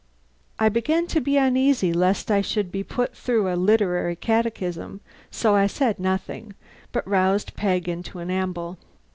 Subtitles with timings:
[0.57, 5.53] I began to be uneasy lest I should be put through a literary catechism, so
[5.53, 6.55] I said nothing,
[6.91, 8.79] but roused Peg into an amble.